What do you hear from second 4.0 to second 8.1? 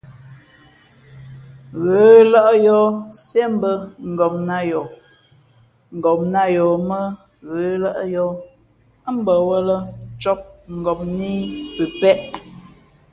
ngopnā yoh, ngopnā yoh mᾱ ghə̌lᾱʼ